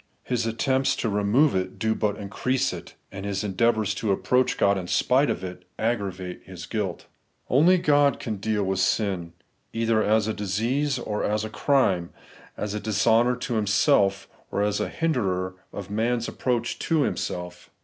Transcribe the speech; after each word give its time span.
His 0.23 0.47
attempts 0.47 0.95
to 0.95 1.09
remove 1.09 1.53
it 1.55 1.77
do 1.77 1.93
but 1.93 2.17
increase 2.17 2.73
it, 2.73 2.95
and 3.11 3.23
his 3.23 3.43
endeavours 3.43 3.93
to 3.93 4.11
approach 4.11 4.57
God 4.57 4.75
in 4.75 4.87
spite 4.87 5.29
of 5.29 5.43
it 5.43 5.63
aggra 5.77 6.11
vate 6.11 6.41
his 6.43 6.65
guilt. 6.65 7.05
Only 7.51 7.77
God 7.77 8.17
can 8.19 8.37
deal 8.37 8.63
with 8.63 8.79
sin, 8.79 9.33
either 9.73 10.01
as 10.01 10.27
a 10.27 10.33
disease 10.33 10.97
or 10.97 11.23
as 11.23 11.45
a 11.45 11.51
crime; 11.51 12.09
as 12.57 12.73
a 12.73 12.79
dishonour 12.79 13.35
to 13.35 13.55
Him 13.59 13.67
self, 13.67 14.27
or 14.49 14.63
as 14.63 14.79
a 14.79 14.89
hinderer 14.89 15.53
of 15.71 15.91
man's 15.91 16.27
approach 16.27 16.79
to 16.79 17.03
Himself. 17.03 17.69